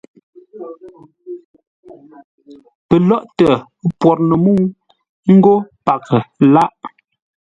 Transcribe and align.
Pəlóghʼtə 2.87 3.49
pwor 3.99 4.17
no 4.27 4.35
mə́u 4.43 4.63
ńgó 5.33 5.55
paghʼə 5.85 6.19
lághʼ. 6.53 6.75